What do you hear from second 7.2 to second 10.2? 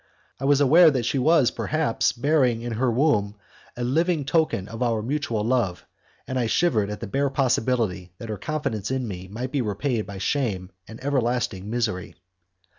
possibility that her confidence in me might be repaid by